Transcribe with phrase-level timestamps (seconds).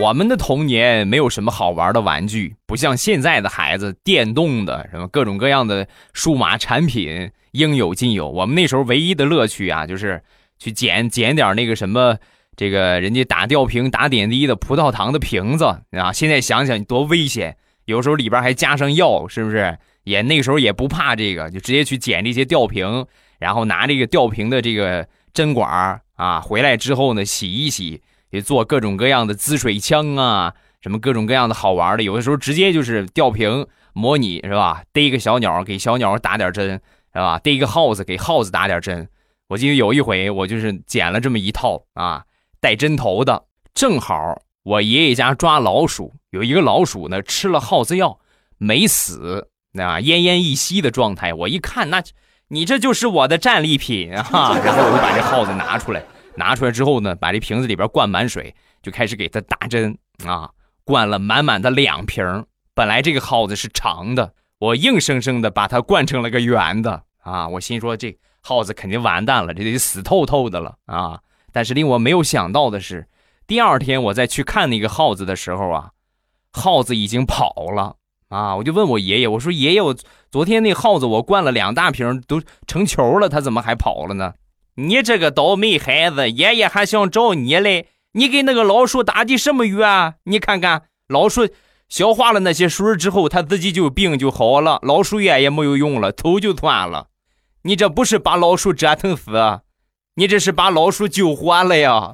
[0.00, 8.28] 我们的童年没有什么好玩的玩具，不像现在的孩子，电动的什么各种各样的数码产品应有尽有。
[8.28, 10.22] 我们那时候唯一的乐趣啊，就是
[10.56, 12.16] 去捡捡点那个什么，
[12.56, 16.12] 这个人家打吊瓶、打点滴的葡萄糖的瓶子啊。
[16.12, 17.56] 现在想想多危险，
[17.86, 19.76] 有时候里边还加上药，是不是？
[20.04, 23.04] 也那时候也不怕这个，就直接去捡这些吊瓶，
[23.40, 28.00] 然后拿这个吊瓶的这个针管啊，回来之后呢，洗一洗。
[28.30, 34.82] 也做各种各样的滋水枪啊，什么各种各样的好玩的，有的时候直接就是吊瓶模拟是吧？
[34.92, 36.80] 逮个小鸟给小鸟打点针
[37.12, 37.38] 是吧？
[37.38, 39.08] 逮个耗子给耗子打点针。
[39.48, 42.24] 我记得有一回我就是捡了这么一套啊，
[42.60, 48.18] 带针头的，正好我爷爷家抓老鼠，有一个老鼠呢吃了耗子药
[48.58, 51.32] 没死，那奄奄一息的状态。
[51.32, 52.02] 我一看，那
[52.48, 54.22] 你这就是我的战利品啊！
[54.62, 56.02] 然后我就把这耗子拿出来。
[56.38, 60.50] 拿出来之后呢，把这瓶子里边灌满水，就开始给它打针啊！
[60.84, 62.46] 灌了满满的两瓶。
[62.74, 67.48] 本来这个耗子是长的，我硬生生的把它灌成了个圆的啊！
[67.48, 71.20] 我心说这耗子肯定完蛋了，这得死透透的了啊！
[71.52, 73.08] 但是令我没有想到的是，
[73.46, 75.90] 第二天我再去看那个耗子的时候啊，
[76.52, 77.96] 耗子已经跑了
[78.28, 78.54] 啊！
[78.56, 79.96] 我就问我爷爷，我说爷爷，我
[80.30, 84.34] 昨天那耗子我灌了两大瓶都成球了，它怎么还跑了呢？
[84.80, 87.88] 你这个倒霉孩子，爷爷还想找你嘞！
[88.12, 90.14] 你给那个老鼠打的什么药？
[90.22, 91.48] 你看看，老鼠
[91.88, 97.08] 消化了那些水之后，它自己就病就好了，老鼠药也没有用了，头就断了。
[97.62, 99.62] 你这不是把老鼠折腾死，
[100.14, 102.12] 你这是把老鼠救活了呀！